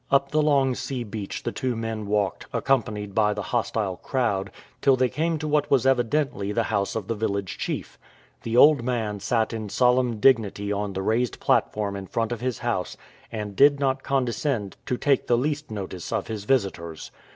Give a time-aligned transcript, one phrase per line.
[0.09, 4.49] Up the long sea beach the two men walked, accompanied by the hostile crowd,
[4.81, 7.99] till they came to what was evidently the house of the village chief.
[8.41, 12.57] The old man sat in solemn dignity on the raised platform in front of his
[12.57, 12.97] house,
[13.31, 17.11] and did not condescend to take the least notice of his visitors.